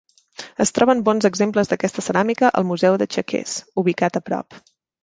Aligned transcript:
Es 0.63 0.71
troben 0.77 1.03
bons 1.09 1.27
exemples 1.29 1.71
d'aquesta 1.73 2.05
ceràmica 2.09 2.53
al 2.61 2.69
Museu 2.73 2.99
de 3.05 3.09
Chequers, 3.19 3.57
ubicat 3.85 4.21
a 4.23 4.29
prop. 4.31 4.61